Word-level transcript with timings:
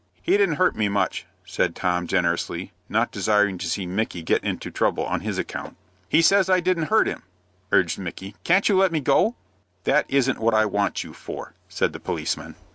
"He 0.23 0.31
didn't 0.35 0.55
hurt 0.55 0.75
me 0.75 0.89
much," 0.89 1.27
said 1.45 1.75
Tom, 1.75 2.07
generously, 2.07 2.71
not 2.89 3.11
desiring 3.11 3.59
to 3.59 3.67
see 3.69 3.85
Micky 3.85 4.23
get 4.23 4.43
into 4.43 4.71
trouble 4.71 5.05
on 5.05 5.19
his 5.19 5.37
account. 5.37 5.77
"He 6.09 6.23
says 6.23 6.49
I 6.49 6.59
didn't 6.59 6.85
hurt 6.89 7.05
him," 7.07 7.21
urged 7.71 7.99
Micky. 7.99 8.33
"Can't 8.43 8.67
you 8.67 8.75
let 8.75 8.91
me 8.91 8.99
go?" 8.99 9.35
"That 9.83 10.07
isn't 10.09 10.39
what 10.39 10.55
I 10.55 10.65
want 10.65 11.03
you 11.03 11.13
for," 11.13 11.53
said 11.69 11.93
the 11.93 11.99
policeman. 11.99 12.55